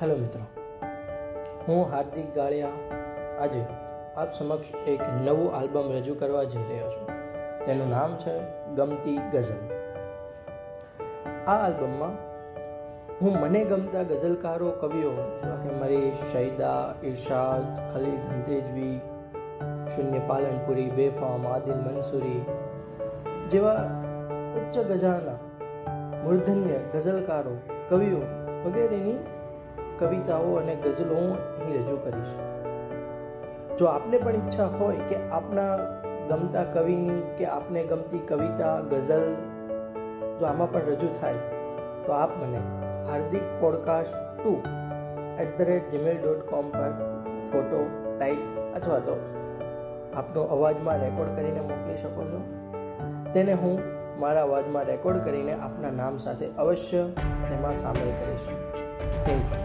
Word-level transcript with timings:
Hello 0.00 0.14
મિત્રો, 0.16 0.40
હું 1.66 1.90
હાર્દિક 1.90 2.30
ગાળિયા 2.34 2.70
આજે 3.42 3.58
આપ 4.16 4.30
સમક્ષ 4.32 4.70
એક 4.92 5.02
નવું 5.26 5.52
આલ્બમ 5.56 5.90
રજૂ 5.92 6.14
કરવા 6.14 6.44
જઈ 6.44 6.62
રહ્યો 6.70 6.88
છું. 6.88 7.12
તેનું 7.66 7.90
નામ 7.90 8.16
છે 8.16 8.32
ગમતી 8.74 9.14
ગઝલ. 9.32 9.60
આ 11.46 11.54
આલ્બમમાં 11.56 12.16
હું 13.20 13.36
મને 13.40 13.60
ગમતા 13.64 14.02
ગઝલકારો, 14.02 14.70
કવિઓ, 14.80 15.12
જેવા 15.12 15.60
કે 15.62 15.76
મારી 15.80 16.10
શૈદા, 16.32 16.94
ઇરશાદ, 17.02 17.68
ખલીલ 17.92 18.18
ધંતેજવી 18.24 19.00
શૂન્ય 19.94 20.24
પાલનપુરી 20.26 20.88
બેફામ, 20.90 21.46
આદિલ 21.46 21.78
મંસૂરી 21.86 22.42
જેવા 23.48 23.86
ઉચ્ચ 24.56 24.82
ગઝાના 24.90 25.38
મૂર્ધન્ય 26.24 26.82
ગઝલકારો, 26.92 27.56
કવિઓ 27.88 28.20
વગેરેની 28.66 29.18
કવિતાઓ 29.98 30.56
અને 30.56 30.74
ગઝલો 30.76 31.14
હું 31.14 31.32
અહીં 31.62 31.82
રજૂ 31.82 31.96
કરીશ. 31.96 32.34
જો 33.78 33.86
આપને 33.86 34.18
પણ 34.18 34.34
ઈચ્છા 34.34 34.66
હોય 34.66 35.08
કે 35.08 35.16
આપના 35.30 35.72
ગમતા 36.28 36.64
કવિની 36.64 37.22
કે 37.38 37.46
આપને 37.46 37.84
ગમતી 37.84 38.18
કવિતા, 38.18 38.80
ગઝલ 38.90 39.24
જો 40.38 40.46
આમાં 40.46 40.72
પણ 40.72 40.80
રજૂ 40.80 41.08
થાય, 41.20 41.34
તો 42.06 42.12
આપ 42.12 42.36
મને 42.36 42.60
Hardik 43.08 43.42
podcast 43.60 44.14
two 44.14 44.52
at 45.38 45.58
the 45.58 45.62
rate 45.62 45.90
Gmail 45.90 46.18
dot 46.18 46.46
com 46.50 46.70
પર 46.70 46.92
ફોટો, 47.52 47.80
ટાઈપ 48.18 48.38
અથવા 48.76 48.98
તો 48.98 49.18
આપનો 50.14 50.42
અવાજમાં 50.42 51.00
રેકોર્ડ 51.00 51.36
કરીને 51.36 51.60
મોકલી 51.60 51.96
શકો 51.96 52.22
છો. 52.22 52.40
તેને 53.34 53.52
હું 53.52 53.76
મારા 54.20 54.42
અવાજમાં 54.42 54.84
રેકોર્ડ 54.84 55.24
કરીને 55.24 55.54
આપના 55.54 55.90
નામ 55.90 56.16
સાથે 56.16 56.46
અવશ્ય 56.58 57.04
એમાં 57.52 57.74
સામેલ 57.74 58.10
કરીશ. 58.20 58.48
Thank 59.26 59.54
you 59.54 59.63